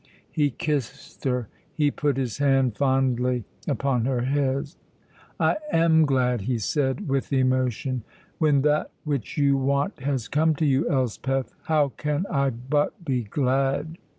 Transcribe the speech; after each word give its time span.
He 0.31 0.49
kissed 0.49 1.25
her; 1.25 1.47
he 1.75 1.91
put 1.91 2.17
his 2.17 2.39
hand 2.39 2.75
fondly 2.75 3.43
upon 3.67 4.05
her 4.05 4.21
head. 4.21 4.73
"I 5.39 5.57
am 5.71 6.07
glad," 6.07 6.41
he 6.41 6.57
said, 6.57 7.07
with 7.07 7.31
emotion. 7.31 8.01
"When 8.39 8.63
that 8.63 8.89
which 9.03 9.37
you 9.37 9.57
want 9.57 9.99
has 9.99 10.27
come 10.27 10.55
to 10.55 10.65
you, 10.65 10.89
Elspeth, 10.89 11.53
how 11.65 11.89
can 11.97 12.25
I 12.31 12.49
but 12.49 13.05
be 13.05 13.21
glad? 13.25 13.99